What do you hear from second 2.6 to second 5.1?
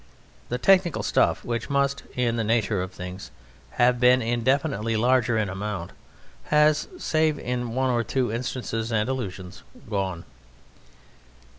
of things, have been indefinitely